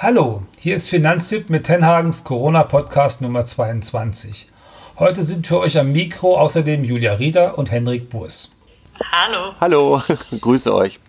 [0.00, 4.46] Hallo, hier ist Finanztipp mit Tenhagens Corona-Podcast Nummer 22.
[4.96, 8.52] Heute sind für euch am Mikro außerdem Julia Rieder und Henrik Burs.
[9.10, 9.54] Hallo.
[9.60, 10.00] Hallo,
[10.40, 11.00] grüße euch.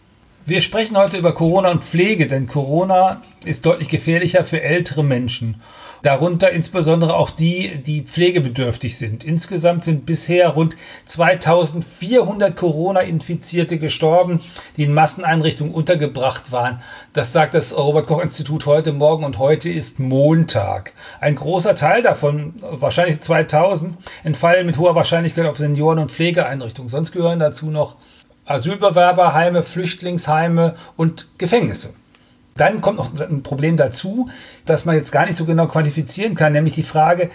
[0.50, 5.62] Wir sprechen heute über Corona und Pflege, denn Corona ist deutlich gefährlicher für ältere Menschen.
[6.02, 9.24] Darunter insbesondere auch die, die pflegebedürftig sind.
[9.24, 14.40] Insgesamt sind bisher rund 2400 Corona-Infizierte gestorben,
[14.76, 16.82] die in Masseneinrichtungen untergebracht waren.
[17.14, 20.94] Das sagt das Robert-Koch-Institut heute Morgen und heute ist Montag.
[21.22, 26.90] Ein großer Teil davon, wahrscheinlich 2000, entfallen mit hoher Wahrscheinlichkeit auf Senioren- und Pflegeeinrichtungen.
[26.90, 27.98] Sonst gehören dazu noch
[28.50, 31.94] Asylbewerberheime, Flüchtlingsheime und Gefängnisse.
[32.58, 34.28] Dann kommt noch ein Problem dazu,
[34.66, 37.30] das man jetzt gar nicht so genau quantifizieren kann, nämlich die Frage,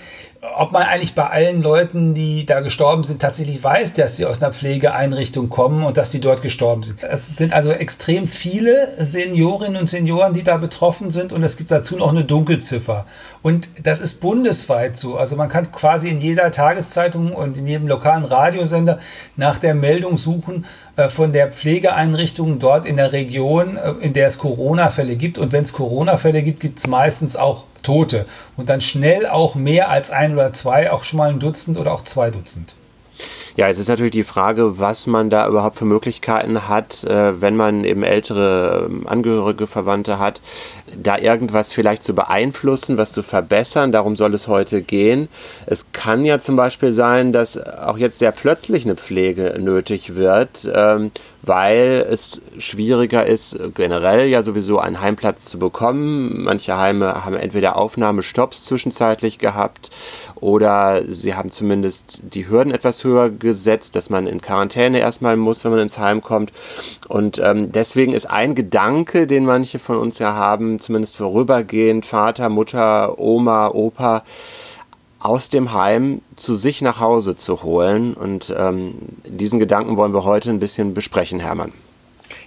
[0.57, 4.43] ob man eigentlich bei allen Leuten, die da gestorben sind, tatsächlich weiß, dass sie aus
[4.43, 7.03] einer Pflegeeinrichtung kommen und dass die dort gestorben sind.
[7.03, 11.71] Es sind also extrem viele Seniorinnen und Senioren, die da betroffen sind und es gibt
[11.71, 13.07] dazu noch eine Dunkelziffer.
[13.43, 15.17] Und das ist bundesweit so.
[15.17, 18.99] Also man kann quasi in jeder Tageszeitung und in jedem lokalen Radiosender
[19.37, 20.65] nach der Meldung suchen
[20.97, 25.39] äh, von der Pflegeeinrichtung dort in der Region, äh, in der es Corona-Fälle gibt.
[25.39, 28.27] Und wenn es Corona-Fälle gibt, gibt es meistens auch Tote.
[28.57, 31.93] Und dann schnell auch mehr als ein oder zwei, auch schon mal ein Dutzend oder
[31.93, 32.75] auch zwei Dutzend.
[33.57, 37.55] Ja, es ist natürlich die Frage, was man da überhaupt für Möglichkeiten hat, äh, wenn
[37.55, 40.41] man eben ältere ähm, Angehörige, Verwandte hat,
[41.01, 43.93] da irgendwas vielleicht zu beeinflussen, was zu verbessern.
[43.93, 45.29] Darum soll es heute gehen.
[45.67, 50.69] Es kann ja zum Beispiel sein, dass auch jetzt sehr plötzlich eine Pflege nötig wird,
[50.75, 51.13] ähm,
[51.47, 56.45] weil es schwieriger ist, generell ja sowieso einen Heimplatz zu bekommen.
[56.45, 59.91] Manche Heime haben entweder Aufnahmestopps zwischenzeitlich gehabt
[60.37, 65.65] oder sie haben zumindest die Hürden etwas höher gesetzt, dass man in Quarantäne erstmal muss,
[65.65, 66.53] wenn man ins Heim kommt.
[67.09, 72.49] Und ähm, deswegen ist ein Gedanke, den manche von uns ja haben, zumindest vorübergehend, Vater,
[72.49, 74.25] Mutter, Oma, Opa,
[75.25, 78.13] aus dem Heim zu sich nach Hause zu holen.
[78.13, 78.95] Und ähm,
[79.27, 81.73] diesen Gedanken wollen wir heute ein bisschen besprechen, Hermann.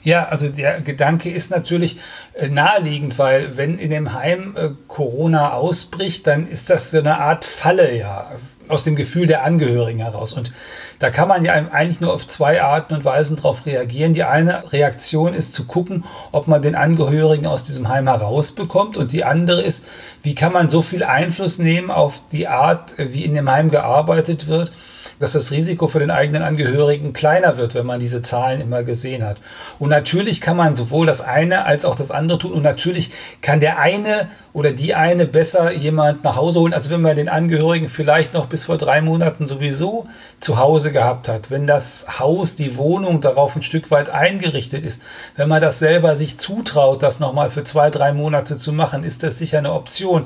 [0.03, 1.97] Ja, also der Gedanke ist natürlich
[2.33, 7.19] äh, naheliegend, weil wenn in dem Heim äh, Corona ausbricht, dann ist das so eine
[7.19, 8.29] Art Falle ja
[8.69, 10.33] aus dem Gefühl der Angehörigen heraus.
[10.33, 10.51] Und
[10.99, 14.13] da kann man ja eigentlich nur auf zwei Arten und Weisen darauf reagieren.
[14.13, 18.97] Die eine Reaktion ist zu gucken, ob man den Angehörigen aus diesem Heim herausbekommt.
[18.97, 19.85] Und die andere ist,
[20.23, 24.47] wie kann man so viel Einfluss nehmen auf die Art, wie in dem Heim gearbeitet
[24.47, 24.71] wird,
[25.19, 29.23] dass das Risiko für den eigenen Angehörigen kleiner wird, wenn man diese Zahlen immer gesehen
[29.23, 29.37] hat.
[29.79, 32.51] Und natürlich kann man sowohl das eine als auch das andere tun.
[32.51, 33.11] Und natürlich
[33.41, 37.29] kann der eine oder die eine besser jemand nach Hause holen, als wenn man den
[37.29, 40.05] Angehörigen vielleicht noch bis vor drei Monaten sowieso
[40.39, 41.49] zu Hause gehabt hat.
[41.49, 45.01] Wenn das Haus, die Wohnung darauf ein Stück weit eingerichtet ist,
[45.35, 49.23] wenn man das selber sich zutraut, das nochmal für zwei, drei Monate zu machen, ist
[49.23, 50.25] das sicher eine Option.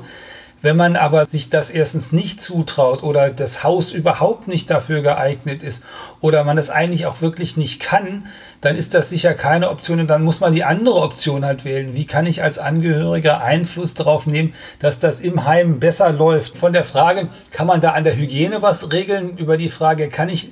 [0.62, 5.62] Wenn man aber sich das erstens nicht zutraut oder das Haus überhaupt nicht dafür geeignet
[5.64, 5.82] ist
[6.20, 8.26] oder man es eigentlich auch wirklich nicht kann,
[8.60, 11.94] dann ist das sicher keine Option und dann muss man die andere Option halt wählen.
[11.94, 16.56] Wie kann ich als Angehöriger Einfluss darauf nehmen, dass das im Heim besser läuft?
[16.56, 19.36] Von der Frage, kann man da an der Hygiene was regeln?
[19.36, 20.50] Über die Frage, kann ich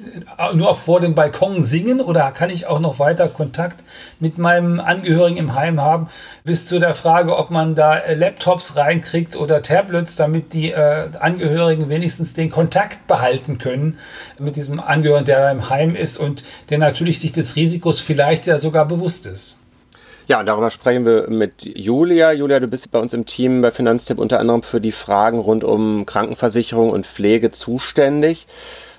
[0.55, 3.85] nur vor dem Balkon singen oder kann ich auch noch weiter Kontakt
[4.19, 6.09] mit meinem Angehörigen im Heim haben?
[6.43, 11.11] Bis zu der Frage, ob man da Laptops reinkriegt oder Tablets unterstützt, damit die äh,
[11.21, 13.99] Angehörigen wenigstens den Kontakt behalten können
[14.39, 18.59] mit diesem Angehörigen, der im Heim ist und der natürlich sich des Risikos vielleicht ja
[18.59, 19.59] sogar bewusst ist.
[20.27, 22.33] Ja, darüber sprechen wir mit Julia.
[22.33, 25.65] Julia, du bist bei uns im Team bei Finanztipp unter anderem für die Fragen rund
[25.65, 28.47] um Krankenversicherung und Pflege zuständig.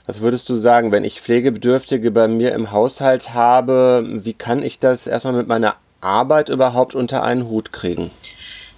[0.07, 4.79] Was würdest du sagen, wenn ich Pflegebedürftige bei mir im Haushalt habe, wie kann ich
[4.79, 8.11] das erstmal mit meiner Arbeit überhaupt unter einen Hut kriegen?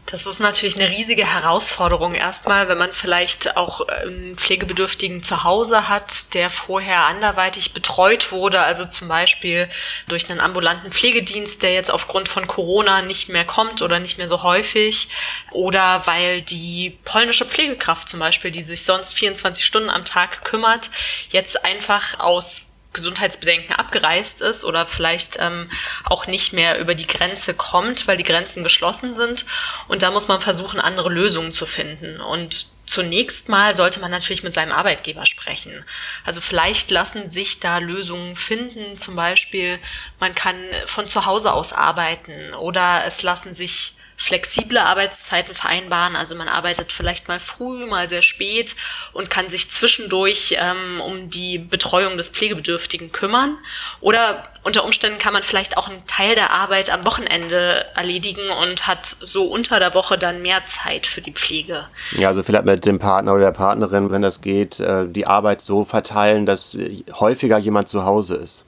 [0.05, 5.87] Das ist natürlich eine riesige Herausforderung erstmal, wenn man vielleicht auch einen Pflegebedürftigen zu Hause
[5.87, 9.69] hat, der vorher anderweitig betreut wurde, also zum Beispiel
[10.07, 14.27] durch einen ambulanten Pflegedienst, der jetzt aufgrund von Corona nicht mehr kommt oder nicht mehr
[14.27, 15.07] so häufig,
[15.51, 20.89] oder weil die polnische Pflegekraft zum Beispiel, die sich sonst 24 Stunden am Tag kümmert,
[21.31, 22.61] jetzt einfach aus
[22.93, 25.69] Gesundheitsbedenken abgereist ist oder vielleicht ähm,
[26.03, 29.45] auch nicht mehr über die Grenze kommt, weil die Grenzen geschlossen sind.
[29.87, 32.21] Und da muss man versuchen, andere Lösungen zu finden.
[32.21, 35.83] Und zunächst mal sollte man natürlich mit seinem Arbeitgeber sprechen.
[36.23, 38.97] Also vielleicht lassen sich da Lösungen finden.
[38.97, 39.79] Zum Beispiel,
[40.19, 40.55] man kann
[40.85, 46.15] von zu Hause aus arbeiten oder es lassen sich flexible Arbeitszeiten vereinbaren.
[46.15, 48.75] Also man arbeitet vielleicht mal früh, mal sehr spät
[49.11, 53.57] und kann sich zwischendurch ähm, um die Betreuung des Pflegebedürftigen kümmern.
[54.01, 58.87] Oder unter Umständen kann man vielleicht auch einen Teil der Arbeit am Wochenende erledigen und
[58.87, 61.85] hat so unter der Woche dann mehr Zeit für die Pflege.
[62.11, 65.61] Ja, also vielleicht mit dem Partner oder der Partnerin, wenn das geht, äh, die Arbeit
[65.61, 66.77] so verteilen, dass
[67.19, 68.65] häufiger jemand zu Hause ist.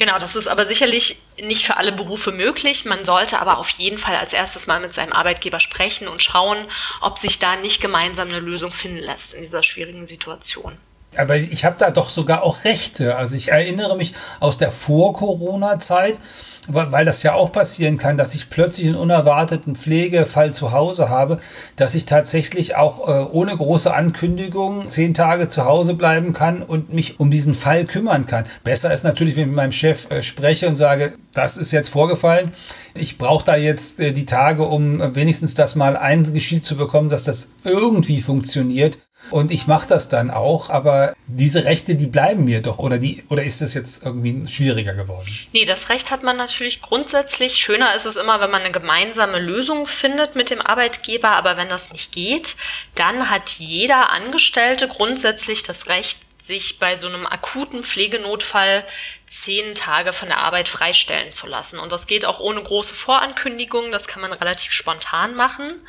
[0.00, 2.86] Genau, das ist aber sicherlich nicht für alle Berufe möglich.
[2.86, 6.56] Man sollte aber auf jeden Fall als erstes mal mit seinem Arbeitgeber sprechen und schauen,
[7.02, 10.78] ob sich da nicht gemeinsam eine Lösung finden lässt in dieser schwierigen Situation.
[11.16, 13.16] Aber ich habe da doch sogar auch Rechte.
[13.16, 16.20] Also ich erinnere mich aus der Vor-Corona-Zeit,
[16.68, 21.40] weil das ja auch passieren kann, dass ich plötzlich einen unerwarteten Pflegefall zu Hause habe,
[21.74, 26.92] dass ich tatsächlich auch äh, ohne große Ankündigung zehn Tage zu Hause bleiben kann und
[26.92, 28.44] mich um diesen Fall kümmern kann.
[28.62, 31.88] Besser ist natürlich, wenn ich mit meinem Chef äh, spreche und sage, das ist jetzt
[31.88, 32.52] vorgefallen.
[32.94, 37.24] Ich brauche da jetzt äh, die Tage, um wenigstens das mal eingeschieden zu bekommen, dass
[37.24, 38.98] das irgendwie funktioniert.
[39.30, 42.78] Und ich mache das dann auch, aber diese Rechte, die bleiben mir doch.
[42.78, 45.28] Oder, die, oder ist das jetzt irgendwie schwieriger geworden?
[45.52, 47.56] Nee, das Recht hat man natürlich grundsätzlich.
[47.56, 51.30] Schöner ist es immer, wenn man eine gemeinsame Lösung findet mit dem Arbeitgeber.
[51.30, 52.56] Aber wenn das nicht geht,
[52.94, 56.18] dann hat jeder Angestellte grundsätzlich das Recht,
[56.50, 58.84] sich bei so einem akuten Pflegenotfall
[59.26, 61.78] zehn Tage von der Arbeit freistellen zu lassen.
[61.78, 65.86] Und das geht auch ohne große Vorankündigung, das kann man relativ spontan machen.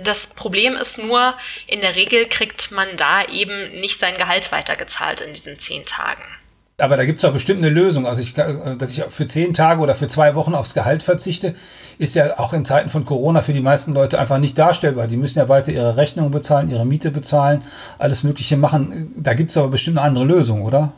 [0.00, 5.22] Das Problem ist nur, in der Regel kriegt man da eben nicht sein Gehalt weitergezahlt
[5.22, 6.22] in diesen zehn Tagen.
[6.76, 8.04] Aber da gibt es doch bestimmt eine Lösung.
[8.04, 11.54] Also, ich, äh, dass ich für zehn Tage oder für zwei Wochen aufs Gehalt verzichte,
[11.98, 15.06] ist ja auch in Zeiten von Corona für die meisten Leute einfach nicht darstellbar.
[15.06, 17.62] Die müssen ja weiter ihre Rechnungen bezahlen, ihre Miete bezahlen,
[17.98, 19.12] alles Mögliche machen.
[19.16, 20.92] Da gibt es aber bestimmt eine andere Lösung, oder?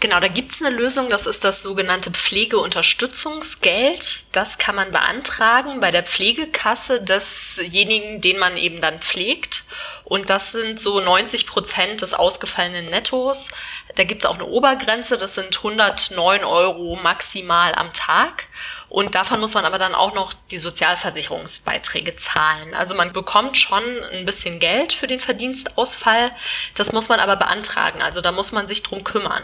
[0.00, 4.26] Genau, da gibt es eine Lösung, das ist das sogenannte Pflegeunterstützungsgeld.
[4.30, 9.64] Das kann man beantragen bei der Pflegekasse desjenigen, den man eben dann pflegt.
[10.04, 13.48] Und das sind so 90 Prozent des ausgefallenen Nettos.
[13.96, 18.44] Da gibt es auch eine Obergrenze, das sind 109 Euro maximal am Tag.
[18.88, 22.72] Und davon muss man aber dann auch noch die Sozialversicherungsbeiträge zahlen.
[22.72, 26.30] Also man bekommt schon ein bisschen Geld für den Verdienstausfall.
[26.76, 28.00] Das muss man aber beantragen.
[28.00, 29.42] Also da muss man sich drum kümmern.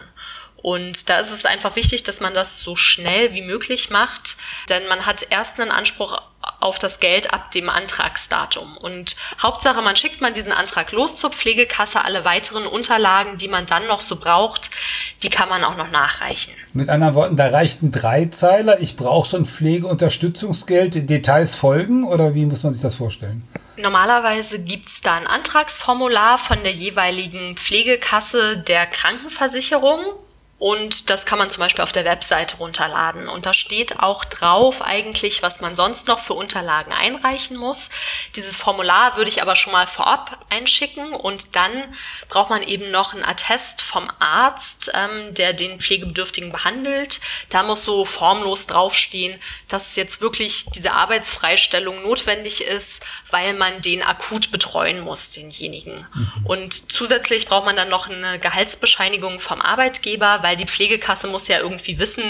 [0.64, 4.38] Und da ist es einfach wichtig, dass man das so schnell wie möglich macht,
[4.70, 6.22] denn man hat erst einen Anspruch
[6.58, 8.78] auf das Geld ab dem Antragsdatum.
[8.78, 12.02] Und Hauptsache, man schickt man diesen Antrag los zur Pflegekasse.
[12.02, 14.70] Alle weiteren Unterlagen, die man dann noch so braucht,
[15.22, 16.54] die kann man auch noch nachreichen.
[16.72, 18.80] Mit anderen Worten, da reicht ein Dreizeiler.
[18.80, 21.10] Ich brauche so ein Pflegeunterstützungsgeld.
[21.10, 23.46] Details folgen oder wie muss man sich das vorstellen?
[23.76, 30.04] Normalerweise gibt es da ein Antragsformular von der jeweiligen Pflegekasse der Krankenversicherung.
[30.64, 33.28] Und das kann man zum Beispiel auf der Webseite runterladen.
[33.28, 37.90] Und da steht auch drauf eigentlich, was man sonst noch für Unterlagen einreichen muss.
[38.34, 41.12] Dieses Formular würde ich aber schon mal vorab einschicken.
[41.12, 41.94] Und dann
[42.30, 47.20] braucht man eben noch einen Attest vom Arzt, ähm, der den Pflegebedürftigen behandelt.
[47.50, 49.38] Da muss so formlos draufstehen,
[49.68, 56.06] dass jetzt wirklich diese Arbeitsfreistellung notwendig ist, weil man den akut betreuen muss, denjenigen.
[56.14, 56.46] Mhm.
[56.46, 61.48] Und zusätzlich braucht man dann noch eine Gehaltsbescheinigung vom Arbeitgeber, weil weil die Pflegekasse muss
[61.48, 62.22] ja irgendwie wissen,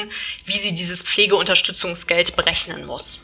[0.46, 3.18] wie sie dieses Pflegeunterstützungsgeld berechnen muss.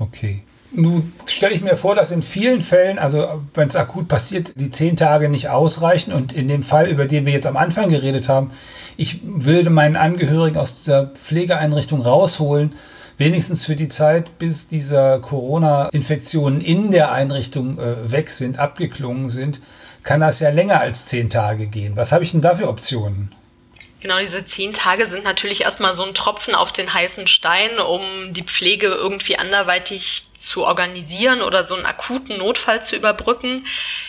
[0.00, 0.42] Okay.
[0.72, 4.70] Nun stelle ich mir vor, dass in vielen Fällen, also wenn es akut passiert, die
[4.70, 6.12] zehn Tage nicht ausreichen.
[6.12, 8.50] Und in dem Fall, über den wir jetzt am Anfang geredet haben,
[8.96, 12.72] ich will meinen Angehörigen aus der Pflegeeinrichtung rausholen,
[13.18, 19.60] wenigstens für die Zeit, bis diese Corona-Infektionen in der Einrichtung äh, weg sind, abgeklungen sind,
[20.02, 21.96] kann das ja länger als zehn Tage gehen.
[21.96, 23.32] Was habe ich denn da für Optionen?
[24.00, 28.32] Genau, diese zehn Tage sind natürlich erstmal so ein Tropfen auf den heißen Stein, um
[28.32, 33.66] die Pflege irgendwie anderweitig zu organisieren oder so einen akuten Notfall zu überbrücken.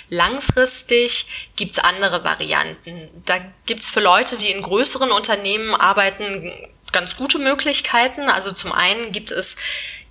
[0.08, 1.26] Langfristig
[1.58, 3.10] gibt's andere Varianten.
[3.26, 6.54] Da gibt's für Leute, die in größeren Unternehmen arbeiten,
[6.94, 8.30] ganz gute Möglichkeiten.
[8.30, 9.58] Also zum einen gibt es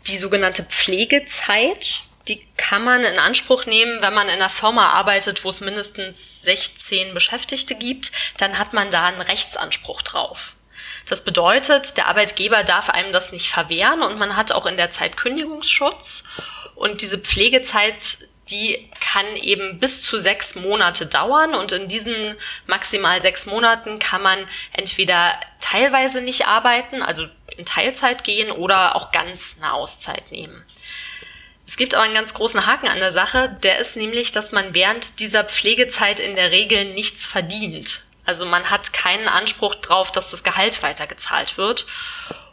[0.08, 5.44] die sogenannte Pflegezeit die kann man in Anspruch nehmen, wenn man in einer Firma arbeitet,
[5.44, 10.54] wo es mindestens 16 Beschäftigte gibt, dann hat man da einen Rechtsanspruch drauf.
[11.06, 14.90] Das bedeutet, der Arbeitgeber darf einem das nicht verwehren und man hat auch in der
[14.90, 16.24] Zeit Kündigungsschutz.
[16.74, 18.18] Und diese Pflegezeit,
[18.50, 22.36] die kann eben bis zu sechs Monate dauern und in diesen
[22.66, 29.12] maximal sechs Monaten kann man entweder teilweise nicht arbeiten, also in Teilzeit gehen oder auch
[29.12, 30.64] ganz eine Auszeit nehmen.
[31.70, 34.74] Es gibt auch einen ganz großen Haken an der Sache, der ist nämlich, dass man
[34.74, 38.02] während dieser Pflegezeit in der Regel nichts verdient.
[38.24, 41.86] Also man hat keinen Anspruch darauf, dass das Gehalt weitergezahlt wird.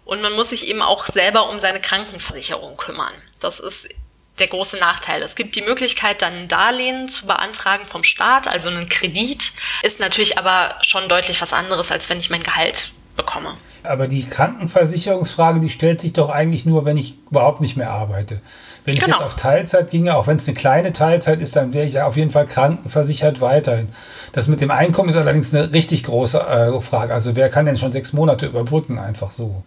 [0.06, 3.12] Und man muss sich eben auch selber um seine Krankenversicherung kümmern.
[3.40, 3.90] Das ist
[4.38, 5.24] der große Nachteil.
[5.24, 10.00] Es gibt die Möglichkeit, dann ein Darlehen zu beantragen vom Staat, also einen Kredit, ist
[10.00, 13.58] natürlich aber schon deutlich was anderes, als wenn ich mein Gehalt bekomme.
[13.88, 18.42] Aber die Krankenversicherungsfrage, die stellt sich doch eigentlich nur, wenn ich überhaupt nicht mehr arbeite.
[18.86, 19.18] Wenn ich genau.
[19.18, 22.08] jetzt auf Teilzeit ginge, auch wenn es eine kleine Teilzeit ist, dann wäre ich ja
[22.08, 23.88] auf jeden Fall krankenversichert weiterhin.
[24.32, 27.14] Das mit dem Einkommen ist allerdings eine richtig große äh, Frage.
[27.14, 29.64] Also wer kann denn schon sechs Monate überbrücken, einfach so?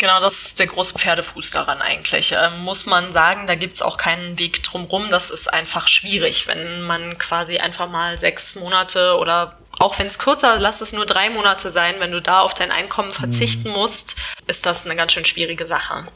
[0.00, 2.32] Genau, das ist der große Pferdefuß daran eigentlich.
[2.32, 5.10] Ähm, muss man sagen, da gibt es auch keinen Weg drumrum.
[5.10, 10.18] Das ist einfach schwierig, wenn man quasi einfach mal sechs Monate oder auch wenn es
[10.18, 13.74] kürzer, lass es nur drei Monate sein, wenn du da auf dein Einkommen verzichten mhm.
[13.74, 14.16] musst,
[14.46, 16.06] ist das eine ganz schön schwierige Sache.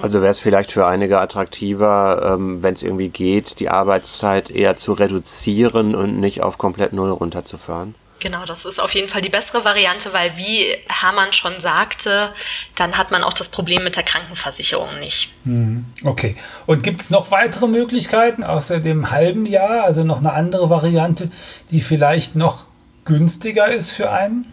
[0.00, 4.76] Also wäre es vielleicht für einige attraktiver, ähm, wenn es irgendwie geht, die Arbeitszeit eher
[4.76, 7.96] zu reduzieren und nicht auf komplett null runterzufahren?
[8.20, 12.32] Genau, das ist auf jeden Fall die bessere Variante, weil wie Hermann schon sagte,
[12.76, 15.32] dann hat man auch das Problem mit der Krankenversicherung nicht.
[15.44, 15.86] Mhm.
[16.04, 16.36] Okay.
[16.66, 21.30] Und gibt es noch weitere Möglichkeiten außer dem halben Jahr, also noch eine andere Variante,
[21.70, 22.66] die vielleicht noch
[23.06, 24.44] günstiger ist für einen?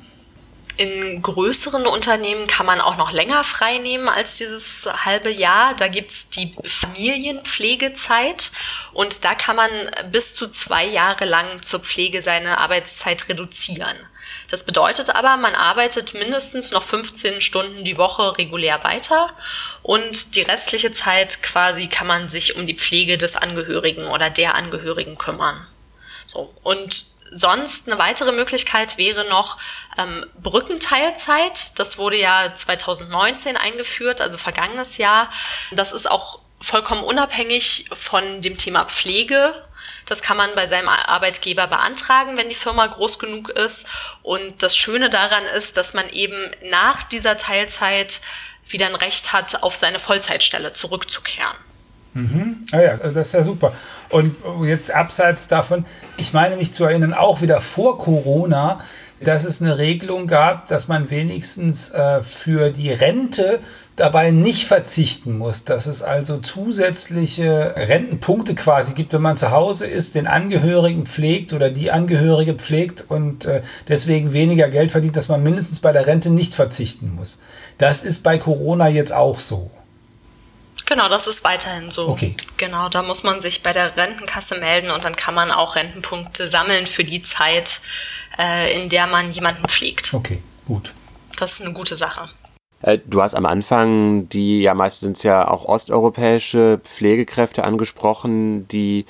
[0.78, 5.74] In größeren Unternehmen kann man auch noch länger frei nehmen als dieses halbe Jahr.
[5.76, 8.52] Da gibt es die Familienpflegezeit
[8.94, 9.72] und da kann man
[10.12, 13.98] bis zu zwei Jahre lang zur Pflege seine Arbeitszeit reduzieren.
[14.52, 19.32] Das bedeutet aber, man arbeitet mindestens noch 15 Stunden die Woche regulär weiter
[19.82, 24.54] und die restliche Zeit quasi kann man sich um die Pflege des Angehörigen oder der
[24.54, 25.66] Angehörigen kümmern.
[26.28, 26.54] So.
[26.62, 29.58] Und sonst eine weitere Möglichkeit wäre noch
[29.98, 31.78] ähm, Brückenteilzeit.
[31.80, 35.32] Das wurde ja 2019 eingeführt, also vergangenes Jahr.
[35.72, 39.64] Das ist auch vollkommen unabhängig von dem Thema Pflege.
[40.06, 43.88] Das kann man bei seinem Arbeitgeber beantragen, wenn die Firma groß genug ist.
[44.24, 48.22] Und das Schöne daran ist, dass man eben nach dieser Teilzeit
[48.68, 51.56] wieder ein Recht hat, auf seine Vollzeitstelle zurückzukehren.
[52.18, 52.56] Mhm.
[52.72, 53.74] Ah ja, das ist ja super.
[54.10, 55.86] Und jetzt abseits davon,
[56.18, 58.80] ich meine mich zu erinnern, auch wieder vor Corona,
[59.22, 63.60] dass es eine Regelung gab, dass man wenigstens äh, für die Rente
[63.96, 69.86] dabei nicht verzichten muss, dass es also zusätzliche Rentenpunkte quasi gibt, wenn man zu Hause
[69.86, 75.28] ist, den Angehörigen pflegt oder die Angehörige pflegt und äh, deswegen weniger Geld verdient, dass
[75.28, 77.40] man mindestens bei der Rente nicht verzichten muss.
[77.78, 79.70] Das ist bei Corona jetzt auch so.
[80.88, 82.08] Genau, das ist weiterhin so.
[82.08, 82.34] Okay.
[82.56, 86.48] Genau, da muss man sich bei der Rentenkasse melden und dann kann man auch Rentenpunkte
[86.48, 87.82] sammeln für die Zeit,
[88.40, 90.14] äh, in der man jemanden pflegt.
[90.14, 90.94] Okay, gut.
[91.38, 92.30] Das ist eine gute Sache.
[92.82, 99.06] Äh, du hast am Anfang die ja meistens ja auch osteuropäische Pflegekräfte angesprochen, die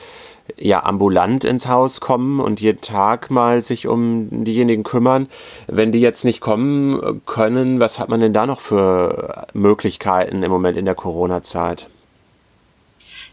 [0.57, 5.27] ja ambulant ins Haus kommen und jeden Tag mal sich um diejenigen kümmern.
[5.67, 10.51] Wenn die jetzt nicht kommen können, was hat man denn da noch für Möglichkeiten im
[10.51, 11.87] Moment in der Corona-Zeit?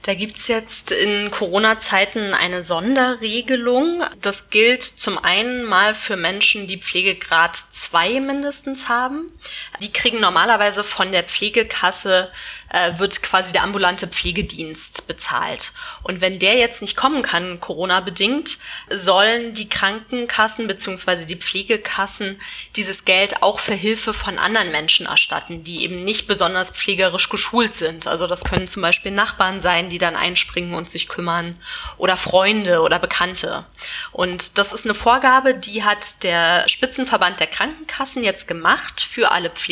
[0.04, 4.02] Da gibt's jetzt in Corona-Zeiten eine Sonderregelung.
[4.20, 9.32] Das gilt zum einen mal für Menschen, die Pflegegrad 2 mindestens haben.
[9.80, 12.30] Die kriegen normalerweise von der Pflegekasse
[12.74, 15.72] äh, wird quasi der ambulante Pflegedienst bezahlt.
[16.02, 18.58] Und wenn der jetzt nicht kommen kann, Corona-bedingt,
[18.90, 21.26] sollen die Krankenkassen bzw.
[21.26, 22.40] die Pflegekassen
[22.74, 27.74] dieses Geld auch für Hilfe von anderen Menschen erstatten, die eben nicht besonders pflegerisch geschult
[27.74, 28.06] sind.
[28.06, 31.56] Also das können zum Beispiel Nachbarn sein, die dann einspringen und sich kümmern
[31.96, 33.64] oder Freunde oder Bekannte.
[34.10, 39.50] Und das ist eine Vorgabe, die hat der Spitzenverband der Krankenkassen jetzt gemacht für alle
[39.50, 39.63] Pflegekassen.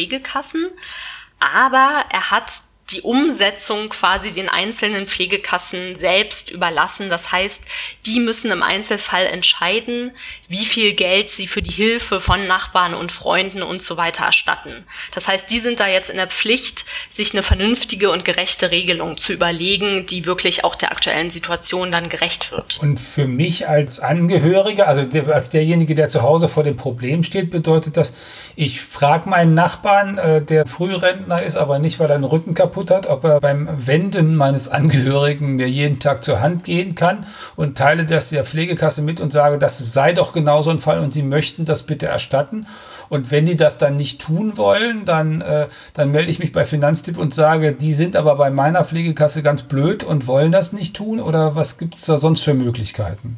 [1.39, 7.09] Aber er hat die Umsetzung quasi den einzelnen Pflegekassen selbst überlassen.
[7.09, 7.63] Das heißt,
[8.07, 10.13] die müssen im Einzelfall entscheiden,
[10.49, 14.85] wie viel Geld sie für die Hilfe von Nachbarn und Freunden und so weiter erstatten.
[15.15, 19.17] Das heißt, die sind da jetzt in der Pflicht, sich eine vernünftige und gerechte Regelung
[19.17, 22.79] zu überlegen, die wirklich auch der aktuellen Situation dann gerecht wird.
[22.81, 27.51] Und für mich als Angehöriger, also als derjenige, der zu Hause vor dem Problem steht,
[27.51, 28.13] bedeutet das,
[28.57, 32.82] ich frage meinen Nachbarn, äh, der Frührentner ist, aber nicht, weil er den Rücken kaputt
[32.91, 37.79] hat, ob er beim Wenden meines Angehörigen mir jeden Tag zur Hand gehen kann und
[37.79, 41.23] teile das der Pflegekasse mit und sage, das sei doch genauso ein Fall und sie
[41.23, 42.67] möchten das bitte erstatten.
[43.09, 46.65] Und wenn die das dann nicht tun wollen, dann, äh, dann melde ich mich bei
[46.65, 50.97] Finanztipp und sage, die sind aber bei meiner Pflegekasse ganz blöd und wollen das nicht
[50.97, 53.37] tun oder was gibt es da sonst für Möglichkeiten?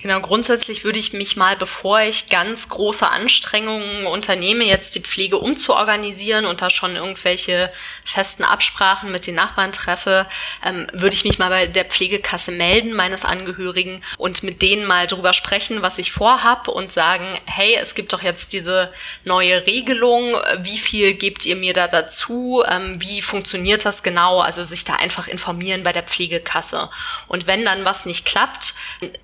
[0.00, 5.38] Genau, grundsätzlich würde ich mich mal, bevor ich ganz große Anstrengungen unternehme, jetzt die Pflege
[5.38, 7.72] umzuorganisieren und da schon irgendwelche
[8.04, 10.28] festen Absprachen mit den Nachbarn treffe,
[10.64, 15.08] ähm, würde ich mich mal bei der Pflegekasse melden, meines Angehörigen, und mit denen mal
[15.08, 18.92] drüber sprechen, was ich vorhab und sagen, hey, es gibt doch jetzt diese
[19.24, 24.62] neue Regelung, wie viel gebt ihr mir da dazu, ähm, wie funktioniert das genau, also
[24.62, 26.88] sich da einfach informieren bei der Pflegekasse.
[27.26, 28.74] Und wenn dann was nicht klappt,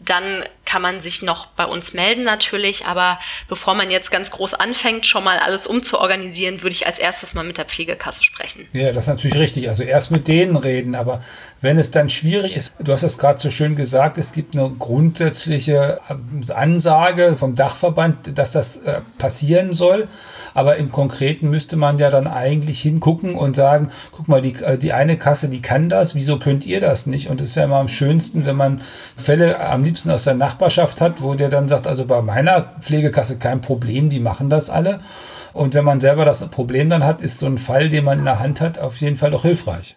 [0.01, 3.19] dann kann man sich noch bei uns melden natürlich, aber
[3.49, 7.45] bevor man jetzt ganz groß anfängt, schon mal alles umzuorganisieren, würde ich als erstes mal
[7.45, 8.67] mit der Pflegekasse sprechen.
[8.73, 9.69] Ja, das ist natürlich richtig.
[9.69, 11.21] Also erst mit denen reden, aber
[11.61, 14.71] wenn es dann schwierig ist, du hast es gerade so schön gesagt, es gibt eine
[14.71, 20.09] grundsätzliche äh, Ansage vom Dachverband, dass das äh, passieren soll,
[20.55, 24.79] aber im Konkreten müsste man ja dann eigentlich hingucken und sagen, guck mal, die, äh,
[24.79, 27.29] die eine Kasse, die kann das, wieso könnt ihr das nicht?
[27.29, 28.81] Und es ist ja immer am schönsten, wenn man
[29.17, 32.75] Fälle am liebsten aus der Nacht Nachbarschaft hat, wo der dann sagt, also bei meiner
[32.81, 35.01] Pflegekasse kein Problem, die machen das alle.
[35.53, 38.25] Und wenn man selber das Problem dann hat, ist so ein Fall, den man in
[38.25, 39.97] der Hand hat, auf jeden Fall doch hilfreich.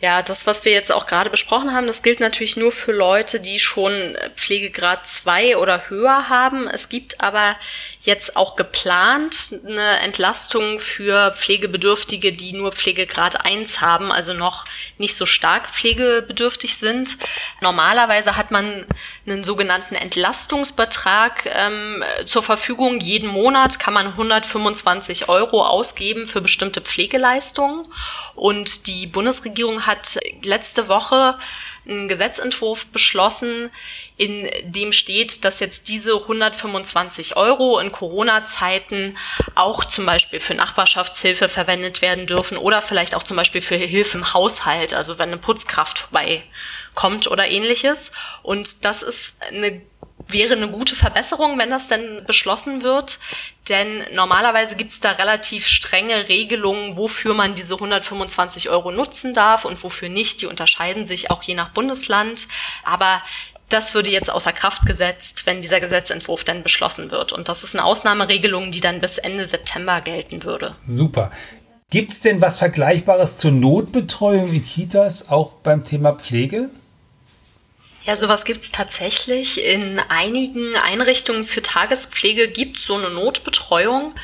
[0.00, 3.40] Ja, das, was wir jetzt auch gerade besprochen haben, das gilt natürlich nur für Leute,
[3.40, 6.66] die schon Pflegegrad 2 oder höher haben.
[6.66, 7.56] Es gibt aber
[8.04, 14.66] jetzt auch geplant eine Entlastung für Pflegebedürftige, die nur Pflegegrad 1 haben, also noch
[14.98, 17.16] nicht so stark pflegebedürftig sind.
[17.62, 18.86] Normalerweise hat man
[19.26, 23.00] einen sogenannten Entlastungsbetrag ähm, zur Verfügung.
[23.00, 27.86] Jeden Monat kann man 125 Euro ausgeben für bestimmte Pflegeleistungen.
[28.34, 31.38] Und die Bundesregierung hat letzte Woche
[31.86, 33.70] einen Gesetzentwurf beschlossen,
[34.16, 39.18] in dem steht, dass jetzt diese 125 Euro in Corona-Zeiten
[39.56, 44.18] auch zum Beispiel für Nachbarschaftshilfe verwendet werden dürfen oder vielleicht auch zum Beispiel für Hilfe
[44.18, 48.12] im Haushalt, also wenn eine Putzkraft vorbeikommt oder ähnliches.
[48.42, 49.82] Und das ist eine
[50.28, 53.18] wäre eine gute Verbesserung, wenn das denn beschlossen wird.
[53.68, 59.64] Denn normalerweise gibt es da relativ strenge Regelungen, wofür man diese 125 Euro nutzen darf
[59.64, 60.40] und wofür nicht.
[60.40, 62.48] Die unterscheiden sich auch je nach Bundesland.
[62.84, 63.22] Aber
[63.74, 67.32] das würde jetzt außer Kraft gesetzt, wenn dieser Gesetzentwurf dann beschlossen wird.
[67.32, 70.76] Und das ist eine Ausnahmeregelung, die dann bis Ende September gelten würde.
[70.86, 71.30] Super.
[71.90, 76.70] Gibt es denn was Vergleichbares zur Notbetreuung in Kitas, auch beim Thema Pflege?
[78.04, 79.64] Ja, sowas gibt es tatsächlich.
[79.64, 84.14] In einigen Einrichtungen für Tagespflege gibt es so eine Notbetreuung.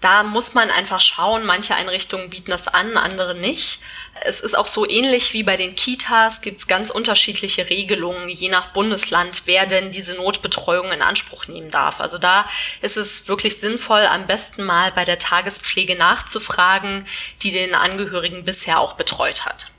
[0.00, 3.80] Da muss man einfach schauen, manche Einrichtungen bieten das an, andere nicht.
[4.22, 8.48] Es ist auch so ähnlich wie bei den Kitas, gibt es ganz unterschiedliche Regelungen, je
[8.48, 12.00] nach Bundesland, wer denn diese Notbetreuung in Anspruch nehmen darf.
[12.00, 12.48] Also da
[12.80, 17.06] ist es wirklich sinnvoll, am besten mal bei der Tagespflege nachzufragen,
[17.42, 19.72] die den Angehörigen bisher auch betreut hat.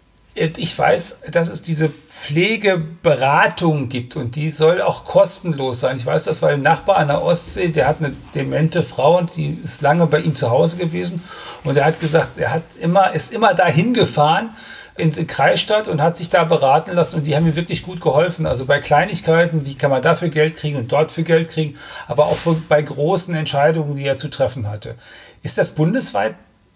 [0.57, 5.97] Ich weiß, dass es diese Pflegeberatung gibt und die soll auch kostenlos sein.
[5.97, 9.35] Ich weiß das, weil ein Nachbar an der Ostsee, der hat eine demente Frau und
[9.35, 11.21] die ist lange bei ihm zu Hause gewesen
[11.63, 14.51] und er hat gesagt, er hat immer, ist immer dahin gefahren
[14.99, 18.01] in die Kreisstadt und hat sich da beraten lassen und die haben ihm wirklich gut
[18.01, 18.45] geholfen.
[18.45, 22.25] Also bei Kleinigkeiten, wie kann man dafür Geld kriegen und dort für Geld kriegen, aber
[22.25, 24.95] auch für, bei großen Entscheidungen, die er zu treffen hatte.
[25.41, 26.35] Ist das bundesweit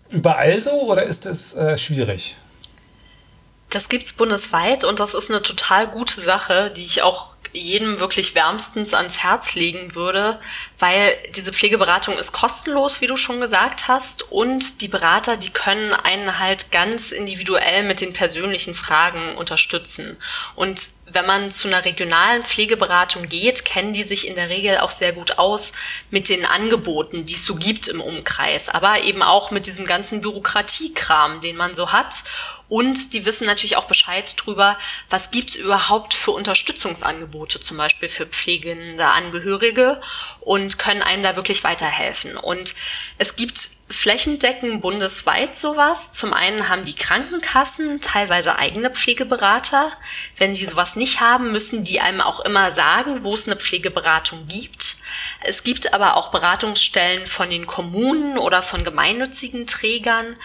[0.10, 2.38] überall so oder ist das äh, schwierig?
[3.74, 8.36] Das gibt's bundesweit und das ist eine total gute Sache, die ich auch jedem wirklich
[8.36, 10.40] wärmstens ans Herz legen würde,
[10.80, 15.94] weil diese Pflegeberatung ist kostenlos, wie du schon gesagt hast, und die Berater, die können
[15.94, 20.18] einen halt ganz individuell mit den persönlichen Fragen unterstützen.
[20.56, 24.92] Und wenn man zu einer regionalen Pflegeberatung geht, kennen die sich in der Regel auch
[24.92, 25.74] sehr gut aus
[26.10, 30.22] mit den Angeboten, die es so gibt im Umkreis, aber eben auch mit diesem ganzen
[30.22, 32.24] Bürokratiekram, den man so hat
[32.74, 38.26] und die wissen natürlich auch Bescheid drüber, was gibt's überhaupt für Unterstützungsangebote, zum Beispiel für
[38.26, 40.02] pflegende Angehörige
[40.40, 42.36] und können einem da wirklich weiterhelfen.
[42.36, 42.74] Und
[43.20, 43.60] es gibt
[43.90, 46.14] flächendeckend bundesweit sowas.
[46.14, 49.92] Zum einen haben die Krankenkassen teilweise eigene Pflegeberater.
[50.38, 54.48] Wenn die sowas nicht haben, müssen die einem auch immer sagen, wo es eine Pflegeberatung
[54.48, 54.96] gibt.
[55.42, 60.38] Es gibt aber auch Beratungsstellen von den Kommunen oder von gemeinnützigen Trägern.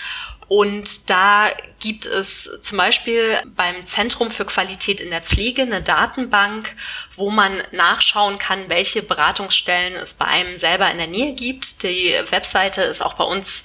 [0.48, 6.74] Und da gibt es zum Beispiel beim Zentrum für Qualität in der Pflege eine Datenbank,
[7.16, 11.82] wo man nachschauen kann, welche Beratungsstellen es bei einem selber in der Nähe gibt.
[11.82, 13.64] Die Webseite ist auch bei uns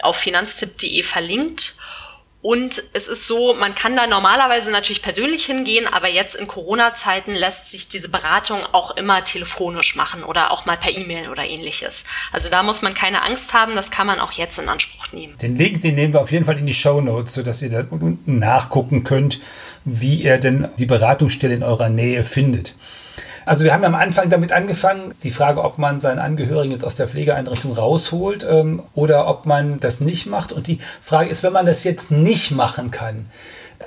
[0.00, 1.74] auf finanztipp.de verlinkt.
[2.42, 7.32] Und es ist so, man kann da normalerweise natürlich persönlich hingehen, aber jetzt in Corona-Zeiten
[7.32, 12.04] lässt sich diese Beratung auch immer telefonisch machen oder auch mal per E-Mail oder ähnliches.
[12.30, 15.36] Also da muss man keine Angst haben, das kann man auch jetzt in Anspruch nehmen.
[15.38, 17.84] Den Link, den nehmen wir auf jeden Fall in die Show Notes, sodass ihr da
[17.90, 19.40] unten nachgucken könnt,
[19.84, 22.74] wie ihr denn die Beratungsstelle in eurer Nähe findet.
[23.46, 26.96] Also wir haben am Anfang damit angefangen, die Frage, ob man seinen Angehörigen jetzt aus
[26.96, 30.50] der Pflegeeinrichtung rausholt ähm, oder ob man das nicht macht.
[30.50, 33.26] Und die Frage ist, wenn man das jetzt nicht machen kann,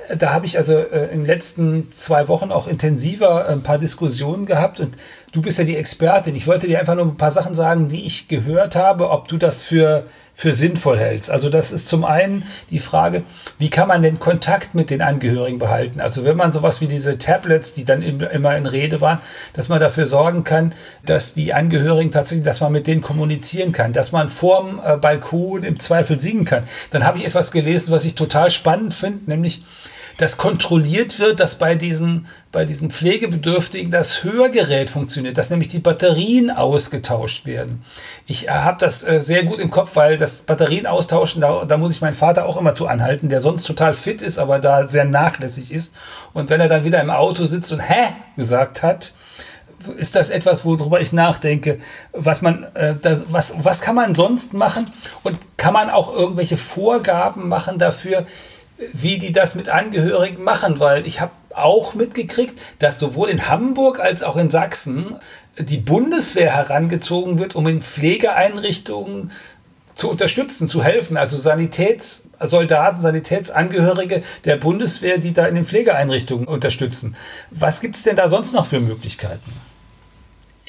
[0.08, 3.62] äh, da habe ich also äh, in den letzten zwei Wochen auch intensiver äh, ein
[3.62, 4.96] paar Diskussionen gehabt und
[5.32, 6.34] du bist ja die Expertin.
[6.34, 9.36] Ich wollte dir einfach nur ein paar Sachen sagen, die ich gehört habe, ob du
[9.36, 10.06] das für
[10.40, 11.30] für sinnvoll hältst.
[11.30, 13.24] Also das ist zum einen die Frage,
[13.58, 16.00] wie kann man den Kontakt mit den Angehörigen behalten?
[16.00, 19.18] Also wenn man sowas wie diese Tablets, die dann immer in Rede waren,
[19.52, 20.74] dass man dafür sorgen kann,
[21.04, 25.62] dass die Angehörigen tatsächlich, dass man mit denen kommunizieren kann, dass man vorm äh, Balkon
[25.62, 26.64] im Zweifel singen kann.
[26.88, 29.60] Dann habe ich etwas gelesen, was ich total spannend finde, nämlich
[30.16, 35.78] dass kontrolliert wird, dass bei diesen, bei diesen Pflegebedürftigen das Hörgerät funktioniert, dass nämlich die
[35.78, 37.82] Batterien ausgetauscht werden.
[38.26, 41.76] Ich äh, habe das äh, sehr gut im Kopf, weil das Batterien austauschen, da, da
[41.76, 44.88] muss ich meinen Vater auch immer zu anhalten, der sonst total fit ist, aber da
[44.88, 45.94] sehr nachlässig ist.
[46.32, 49.12] Und wenn er dann wieder im Auto sitzt und hä gesagt hat,
[49.96, 51.78] ist das etwas, worüber ich nachdenke,
[52.12, 54.90] was man, äh, das, was, was kann man sonst machen
[55.22, 58.26] und kann man auch irgendwelche Vorgaben machen dafür,
[58.92, 64.00] wie die das mit Angehörigen machen, weil ich habe auch mitgekriegt, dass sowohl in Hamburg
[64.00, 65.16] als auch in Sachsen
[65.58, 69.32] die Bundeswehr herangezogen wird, um in Pflegeeinrichtungen
[69.94, 71.16] zu unterstützen, zu helfen.
[71.16, 77.16] Also Sanitätssoldaten, Sanitätsangehörige der Bundeswehr, die da in den Pflegeeinrichtungen unterstützen.
[77.50, 79.52] Was gibt es denn da sonst noch für Möglichkeiten?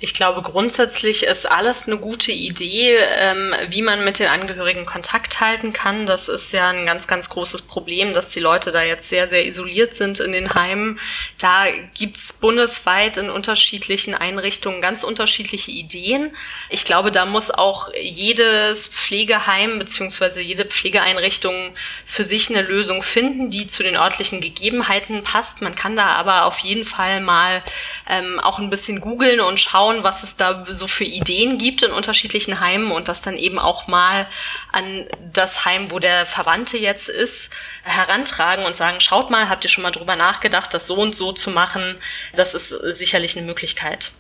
[0.04, 5.40] Ich glaube, grundsätzlich ist alles eine gute Idee, ähm, wie man mit den Angehörigen Kontakt
[5.40, 6.08] halten kann.
[6.08, 9.46] Das ist ja ein ganz, ganz großes Problem, dass die Leute da jetzt sehr, sehr
[9.46, 11.00] isoliert sind in den Heimen.
[11.40, 16.36] Da gibt's bundesweit in unterschiedlichen Einrichtungen ganz unterschiedliche Ideen.
[16.72, 23.52] Ich glaube, da muss auch jedes Pflegeheim beziehungsweise jede Pflegeeinrichtung für sich eine Lösung finden,
[23.52, 25.62] die zu den örtlichen Gegebenheiten passt.
[25.62, 27.62] Man kann da aber auf jeden Fall mal
[28.10, 31.84] ähm, auch ein bisschen googeln und schauen, schauen, was es da so für Ideen gibt
[31.84, 34.28] in unterschiedlichen Heimen und das dann eben auch mal
[34.72, 37.52] an das Heim, wo der Verwandte jetzt ist,
[37.84, 41.32] herantragen und sagen, schaut mal, habt ihr schon mal drüber nachgedacht, das so und so
[41.32, 42.00] zu machen?
[42.36, 44.12] Das ist sicherlich eine Möglichkeit.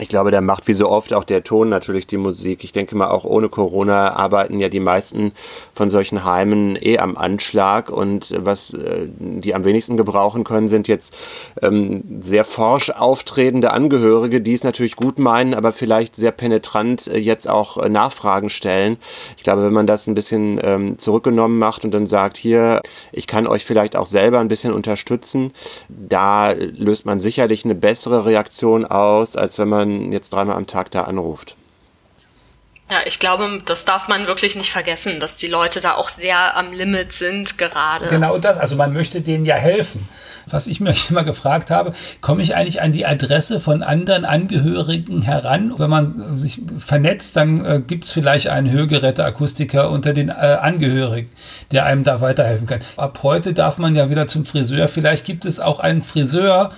[0.00, 2.64] Ich glaube, da macht wie so oft auch der Ton natürlich die Musik.
[2.64, 5.32] Ich denke mal, auch ohne Corona arbeiten ja die meisten
[5.74, 7.90] von solchen Heimen eh am Anschlag.
[7.90, 11.14] Und was äh, die am wenigsten gebrauchen können, sind jetzt
[11.60, 17.18] ähm, sehr forsch auftretende Angehörige, die es natürlich gut meinen, aber vielleicht sehr penetrant äh,
[17.18, 18.96] jetzt auch äh, Nachfragen stellen.
[19.36, 22.80] Ich glaube, wenn man das ein bisschen ähm, zurückgenommen macht und dann sagt, hier,
[23.12, 25.52] ich kann euch vielleicht auch selber ein bisschen unterstützen,
[25.88, 30.66] da löst man sicherlich eine bessere Reaktion aus, als wenn man man jetzt dreimal am
[30.66, 31.56] Tag da anruft.
[32.90, 36.56] Ja, ich glaube, das darf man wirklich nicht vergessen, dass die Leute da auch sehr
[36.56, 38.08] am Limit sind gerade.
[38.08, 40.08] Genau das, also man möchte denen ja helfen.
[40.48, 45.22] Was ich mich immer gefragt habe, komme ich eigentlich an die Adresse von anderen Angehörigen
[45.22, 45.72] heran?
[45.78, 51.30] Wenn man sich vernetzt, dann äh, gibt es vielleicht einen Hörgeräteakustiker unter den äh, Angehörigen,
[51.70, 52.80] der einem da weiterhelfen kann.
[52.96, 54.88] Ab heute darf man ja wieder zum Friseur.
[54.88, 56.72] Vielleicht gibt es auch einen Friseur,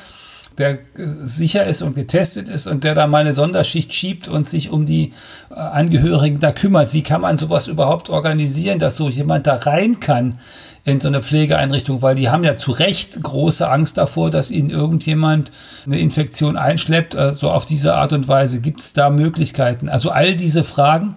[0.59, 4.71] der sicher ist und getestet ist und der da mal eine Sonderschicht schiebt und sich
[4.71, 5.13] um die
[5.51, 6.93] äh, Angehörigen da kümmert.
[6.93, 10.39] Wie kann man sowas überhaupt organisieren, dass so jemand da rein kann
[10.85, 12.03] in so eine Pflegeeinrichtung?
[12.03, 15.51] Weil die haben ja zu Recht große Angst davor, dass ihnen irgendjemand
[15.87, 17.15] eine Infektion einschleppt.
[17.15, 19.89] Äh, so auf diese Art und Weise gibt es da Möglichkeiten.
[19.89, 21.17] Also all diese Fragen.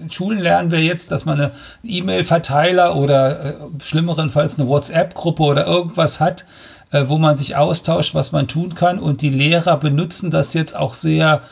[0.00, 1.50] In Schulen lernen wir jetzt, dass man eine
[1.82, 6.44] E-Mail-Verteiler oder äh, schlimmerenfalls eine WhatsApp-Gruppe oder irgendwas hat,
[6.92, 8.98] äh, wo man sich austauscht, was man tun kann.
[8.98, 11.42] Und die Lehrer benutzen das jetzt auch sehr,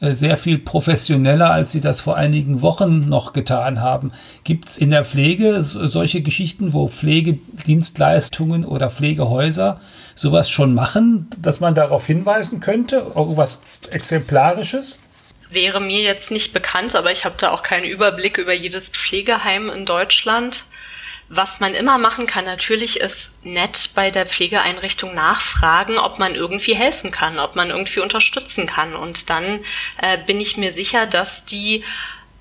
[0.00, 4.12] äh, sehr viel professioneller, als sie das vor einigen Wochen noch getan haben.
[4.44, 9.80] Gibt es in der Pflege solche Geschichten, wo Pflegedienstleistungen oder Pflegehäuser
[10.14, 13.06] sowas schon machen, dass man darauf hinweisen könnte?
[13.14, 14.98] Irgendwas Exemplarisches?
[15.48, 19.70] Wäre mir jetzt nicht bekannt, aber ich habe da auch keinen Überblick über jedes Pflegeheim
[19.70, 20.65] in Deutschland.
[21.28, 26.74] Was man immer machen kann, natürlich ist nett bei der Pflegeeinrichtung nachfragen, ob man irgendwie
[26.74, 28.94] helfen kann, ob man irgendwie unterstützen kann.
[28.94, 29.64] Und dann
[30.00, 31.82] äh, bin ich mir sicher, dass die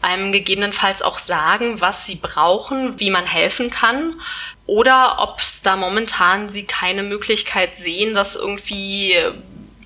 [0.02, 4.22] einem gegebenenfalls auch sagen, was sie brauchen, wie man helfen kann.
[4.68, 9.32] Oder ob es da momentan sie keine Möglichkeit sehen, das irgendwie äh,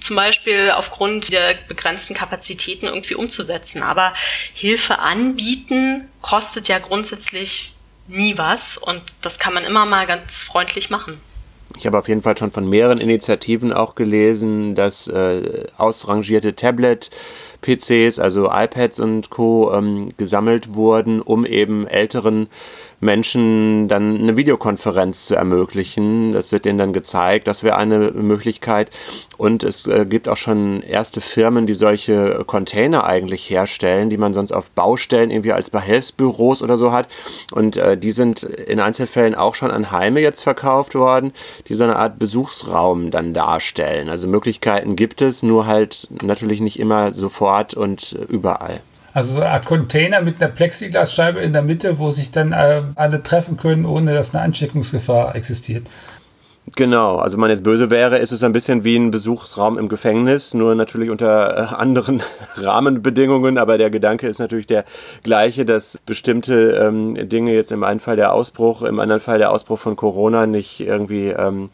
[0.02, 3.82] zum Beispiel aufgrund der begrenzten Kapazitäten irgendwie umzusetzen.
[3.82, 4.14] Aber
[4.54, 7.72] Hilfe anbieten kostet ja grundsätzlich
[8.10, 11.22] nie was und das kann man immer mal ganz freundlich machen.
[11.78, 18.20] Ich habe auf jeden Fall schon von mehreren Initiativen auch gelesen, dass äh, ausrangierte Tablet-PCs,
[18.20, 19.72] also iPads und Co.
[19.74, 22.48] Ähm, gesammelt wurden, um eben älteren
[23.00, 26.34] Menschen dann eine Videokonferenz zu ermöglichen.
[26.34, 27.48] Das wird denen dann gezeigt.
[27.48, 28.92] Das wäre eine Möglichkeit.
[29.38, 34.34] Und es äh, gibt auch schon erste Firmen, die solche Container eigentlich herstellen, die man
[34.34, 37.08] sonst auf Baustellen irgendwie als Behelfsbüros oder so hat.
[37.52, 41.32] Und äh, die sind in Einzelfällen auch schon an Heime jetzt verkauft worden,
[41.68, 44.10] die so eine Art Besuchsraum dann darstellen.
[44.10, 48.82] Also Möglichkeiten gibt es, nur halt natürlich nicht immer sofort und überall.
[49.14, 52.82] Also so eine Art Container mit einer Plexiglasscheibe in der Mitte, wo sich dann äh,
[52.96, 55.88] alle treffen können, ohne dass eine Ansteckungsgefahr existiert.
[56.76, 59.90] Genau, also wenn man jetzt böse wäre, ist es ein bisschen wie ein Besuchsraum im
[59.90, 62.22] Gefängnis, nur natürlich unter äh, anderen
[62.56, 64.86] Rahmenbedingungen, aber der Gedanke ist natürlich der
[65.24, 69.52] gleiche, dass bestimmte ähm, Dinge jetzt im einen Fall der Ausbruch, im anderen Fall der
[69.52, 71.70] Ausbruch von Corona nicht irgendwie ähm,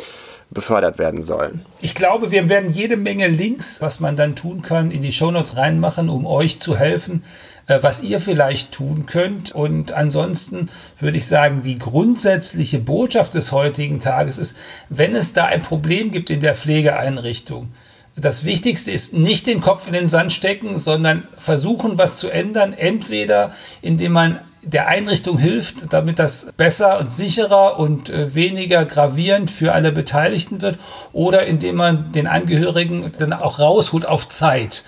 [0.52, 1.66] befördert werden sollen.
[1.82, 5.58] Ich glaube, wir werden jede Menge Links, was man dann tun kann, in die Shownotes
[5.58, 7.24] reinmachen, um euch zu helfen,
[7.68, 9.52] äh, was ihr vielleicht tun könnt.
[9.52, 14.58] Und ansonsten würde ich sagen, die grundsätzliche Botschaft des heutigen Tages ist,
[14.90, 17.70] wenn es da ein Problem gibt in der Pflegeeinrichtung,
[18.18, 22.72] das Wichtigste ist nicht den Kopf in den Sand stecken, sondern versuchen, was zu ändern.
[22.72, 29.52] Entweder indem man der Einrichtung hilft, damit das besser und sicherer und äh, weniger gravierend
[29.52, 30.80] für alle Beteiligten wird
[31.14, 34.84] oder indem man den Angehörigen dann auch rausholt auf Zeit.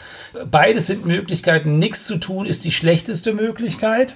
[0.49, 1.77] Beides sind Möglichkeiten.
[1.77, 4.15] Nichts zu tun ist die schlechteste Möglichkeit.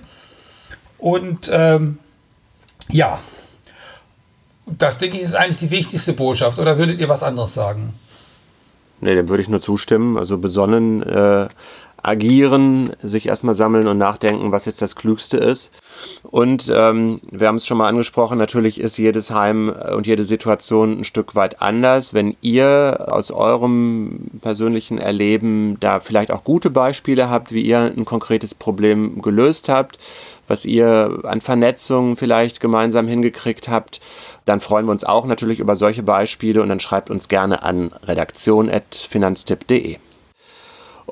[0.97, 1.99] Und ähm,
[2.89, 3.19] ja,
[4.65, 6.59] das denke ich ist eigentlich die wichtigste Botschaft.
[6.59, 7.93] Oder würdet ihr was anderes sagen?
[8.99, 10.17] Nee, dem würde ich nur zustimmen.
[10.17, 11.47] Also besonnen äh,
[12.03, 15.71] agieren, sich erstmal sammeln und nachdenken, was jetzt das Klügste ist.
[16.23, 20.99] Und ähm, wir haben es schon mal angesprochen, natürlich ist jedes Heim und jede Situation
[20.99, 22.13] ein Stück weit anders.
[22.13, 28.05] Wenn ihr aus eurem persönlichen Erleben da vielleicht auch gute Beispiele habt, wie ihr ein
[28.05, 29.99] konkretes Problem gelöst habt,
[30.47, 34.01] was ihr an Vernetzung vielleicht gemeinsam hingekriegt habt,
[34.45, 37.91] dann freuen wir uns auch natürlich über solche Beispiele und dann schreibt uns gerne an
[38.03, 39.97] redaktion.finanztipp.de.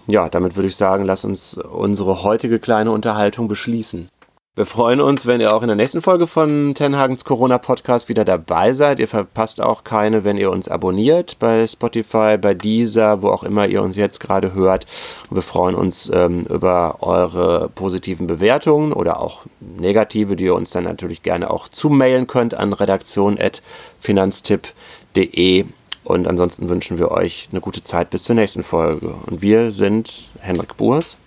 [0.10, 4.10] Ja, damit würde ich sagen, lass uns unsere heutige kleine Unterhaltung beschließen.
[4.56, 8.26] Wir freuen uns, wenn ihr auch in der nächsten Folge von Tenhagens Corona Podcast wieder
[8.26, 8.98] dabei seid.
[9.00, 13.68] Ihr verpasst auch keine, wenn ihr uns abonniert bei Spotify, bei Deezer, wo auch immer
[13.68, 14.88] ihr uns jetzt gerade hört.
[15.30, 20.72] Und wir freuen uns ähm, über eure positiven Bewertungen oder auch negative, die ihr uns
[20.72, 25.66] dann natürlich gerne auch zumailen könnt an redaktion.finanztipp.de.
[26.04, 29.16] Und ansonsten wünschen wir euch eine gute Zeit bis zur nächsten Folge.
[29.28, 31.18] Und wir sind Henrik Burs,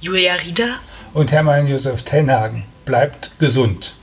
[0.00, 0.76] Julia Rieder
[1.14, 2.64] und Hermann Josef Tenhagen.
[2.84, 3.96] Bleibt gesund.